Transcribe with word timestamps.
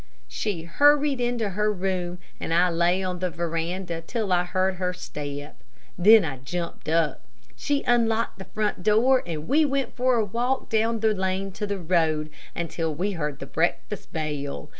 She 0.27 0.63
hurried 0.63 1.21
into 1.21 1.49
her 1.49 1.71
room, 1.71 2.17
and 2.39 2.51
I 2.55 2.71
lay 2.71 3.03
on 3.03 3.19
the 3.19 3.29
veranda 3.29 4.01
till 4.01 4.33
I 4.33 4.45
heard 4.45 4.77
her 4.77 4.93
step. 4.93 5.63
Then 5.95 6.25
I 6.25 6.37
jumped 6.37 6.89
up. 6.89 7.21
She 7.55 7.83
unlocked 7.83 8.39
the 8.39 8.45
front 8.45 8.81
door, 8.81 9.21
and 9.27 9.47
we 9.47 9.63
went 9.63 9.95
for 9.95 10.15
a 10.15 10.25
walk 10.25 10.69
down 10.69 11.01
the 11.01 11.13
lane 11.13 11.51
to 11.51 11.67
the 11.67 11.77
road 11.77 12.31
until 12.55 12.91
we 12.95 13.11
heard 13.11 13.37
the 13.37 13.45
breakfast 13.45 14.11
bell. 14.11 14.69